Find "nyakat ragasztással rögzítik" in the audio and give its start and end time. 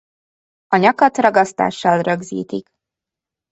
0.77-2.67